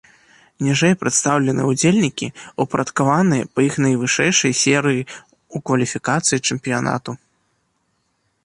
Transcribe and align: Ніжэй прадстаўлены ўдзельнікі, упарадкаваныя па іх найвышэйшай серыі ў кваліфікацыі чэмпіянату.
Ніжэй 0.67 0.93
прадстаўлены 1.01 1.61
ўдзельнікі, 1.71 2.27
упарадкаваныя 2.65 3.49
па 3.57 3.67
іх 3.67 3.73
найвышэйшай 3.87 4.53
серыі 4.63 5.01
ў 5.05 5.57
кваліфікацыі 5.71 6.43
чэмпіянату. 6.49 7.11